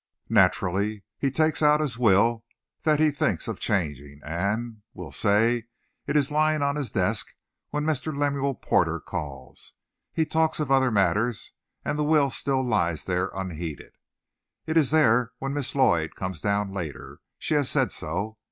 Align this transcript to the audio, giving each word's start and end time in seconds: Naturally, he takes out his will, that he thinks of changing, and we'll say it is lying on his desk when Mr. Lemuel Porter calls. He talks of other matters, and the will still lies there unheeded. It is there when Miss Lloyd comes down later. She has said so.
Naturally, 0.29 1.03
he 1.19 1.29
takes 1.29 1.61
out 1.61 1.79
his 1.79 1.99
will, 1.99 2.43
that 2.81 2.99
he 2.99 3.11
thinks 3.11 3.47
of 3.47 3.59
changing, 3.59 4.19
and 4.25 4.81
we'll 4.95 5.11
say 5.11 5.65
it 6.07 6.15
is 6.17 6.31
lying 6.31 6.63
on 6.63 6.75
his 6.75 6.91
desk 6.91 7.35
when 7.69 7.83
Mr. 7.83 8.07
Lemuel 8.11 8.55
Porter 8.55 8.99
calls. 8.99 9.73
He 10.11 10.25
talks 10.25 10.59
of 10.59 10.71
other 10.71 10.89
matters, 10.89 11.51
and 11.85 11.99
the 11.99 12.03
will 12.03 12.31
still 12.31 12.63
lies 12.65 13.05
there 13.05 13.27
unheeded. 13.35 13.91
It 14.65 14.75
is 14.75 14.89
there 14.89 15.33
when 15.37 15.53
Miss 15.53 15.75
Lloyd 15.75 16.15
comes 16.15 16.41
down 16.41 16.73
later. 16.73 17.19
She 17.37 17.53
has 17.53 17.69
said 17.69 17.91
so. 17.91 18.39